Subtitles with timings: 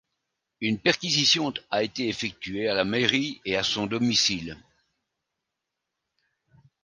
[0.61, 4.57] Une perquisition a été effectuée, à la mairie et à son domicile.